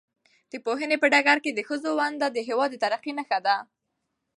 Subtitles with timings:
[0.51, 3.55] د پوهنې په ډګر کې د ښځو ونډه د هېواد د ترقۍ نښه ده.